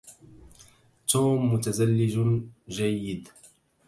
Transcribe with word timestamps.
توم 1.07 1.45
متزلج 1.53 2.19
جيد. 2.69 3.29